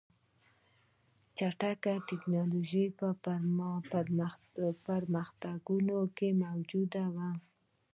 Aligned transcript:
چټک 1.37 1.83
ټکنالوژیکي 2.07 3.11
پرمختګونه 3.91 5.93
موجود 6.41 6.91
وو 7.13 7.29